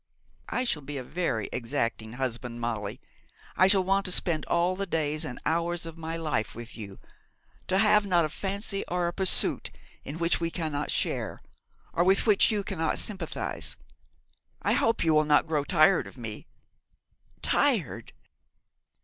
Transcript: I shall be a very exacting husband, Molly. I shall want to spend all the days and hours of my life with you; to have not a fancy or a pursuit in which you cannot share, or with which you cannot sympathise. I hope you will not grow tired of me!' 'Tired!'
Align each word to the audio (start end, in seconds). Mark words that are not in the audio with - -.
I 0.49 0.63
shall 0.63 0.81
be 0.81 0.97
a 0.97 1.03
very 1.03 1.47
exacting 1.53 2.13
husband, 2.13 2.59
Molly. 2.59 2.99
I 3.55 3.67
shall 3.67 3.83
want 3.83 4.03
to 4.05 4.11
spend 4.11 4.47
all 4.47 4.75
the 4.75 4.87
days 4.87 5.23
and 5.23 5.39
hours 5.45 5.85
of 5.85 5.95
my 5.95 6.17
life 6.17 6.55
with 6.55 6.75
you; 6.75 6.97
to 7.67 7.77
have 7.77 8.03
not 8.07 8.25
a 8.25 8.29
fancy 8.29 8.83
or 8.87 9.07
a 9.07 9.13
pursuit 9.13 9.69
in 10.03 10.17
which 10.17 10.41
you 10.41 10.49
cannot 10.49 10.89
share, 10.89 11.39
or 11.93 12.03
with 12.03 12.25
which 12.25 12.49
you 12.49 12.63
cannot 12.63 12.97
sympathise. 12.97 13.77
I 14.63 14.73
hope 14.73 15.03
you 15.03 15.13
will 15.13 15.23
not 15.23 15.45
grow 15.45 15.63
tired 15.63 16.07
of 16.07 16.17
me!' 16.17 16.47
'Tired!' 17.43 18.11